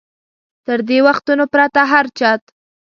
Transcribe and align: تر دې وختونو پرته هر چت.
تر 0.65 0.79
دې 0.87 0.99
وختونو 1.07 1.45
پرته 1.53 1.81
هر 1.91 2.05
چت. 2.17 2.41